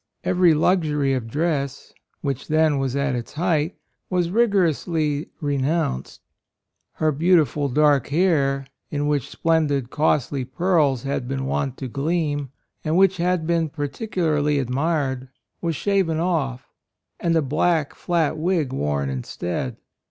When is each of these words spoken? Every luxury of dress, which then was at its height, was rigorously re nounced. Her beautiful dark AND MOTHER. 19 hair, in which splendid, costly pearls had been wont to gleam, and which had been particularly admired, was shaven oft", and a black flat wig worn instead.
Every 0.23 0.55
luxury 0.55 1.13
of 1.13 1.27
dress, 1.29 1.93
which 2.21 2.47
then 2.47 2.79
was 2.79 2.95
at 2.95 3.13
its 3.13 3.33
height, 3.33 3.75
was 4.09 4.31
rigorously 4.31 5.29
re 5.41 5.59
nounced. 5.59 6.21
Her 6.93 7.11
beautiful 7.11 7.69
dark 7.69 8.11
AND 8.11 8.13
MOTHER. 8.13 8.19
19 8.19 8.19
hair, 8.59 8.67
in 8.89 9.07
which 9.07 9.29
splendid, 9.29 9.91
costly 9.91 10.43
pearls 10.43 11.03
had 11.03 11.27
been 11.27 11.45
wont 11.45 11.77
to 11.77 11.87
gleam, 11.87 12.49
and 12.83 12.97
which 12.97 13.17
had 13.17 13.45
been 13.45 13.69
particularly 13.69 14.57
admired, 14.57 15.29
was 15.61 15.75
shaven 15.75 16.19
oft", 16.19 16.65
and 17.19 17.35
a 17.35 17.43
black 17.43 17.93
flat 17.93 18.39
wig 18.39 18.73
worn 18.73 19.07
instead. 19.07 19.77